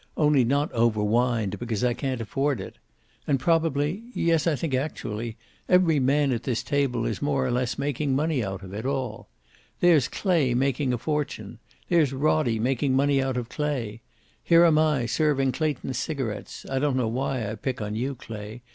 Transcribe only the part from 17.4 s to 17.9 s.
I pick